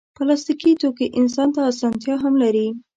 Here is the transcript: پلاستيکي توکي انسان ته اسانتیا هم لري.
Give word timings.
پلاستيکي 0.17 0.71
توکي 0.81 1.05
انسان 1.19 1.47
ته 1.55 1.61
اسانتیا 1.71 2.15
هم 2.23 2.33
لري. 2.43 2.67